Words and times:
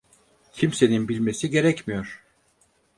Kimsenin 0.53 1.07
bilmesi 1.07 1.49
gerekmiyor. 1.51 2.23